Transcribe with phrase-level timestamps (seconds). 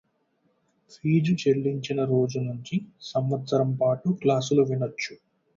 [0.93, 2.77] fee చెల్లించిన రోజు నుంచి
[3.11, 5.13] సంవత్సరం పాటు క్లాసులు వినొచ్చు